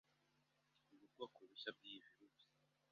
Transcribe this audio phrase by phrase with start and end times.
[0.93, 2.37] ubu bwoko bushya bw'iyi virus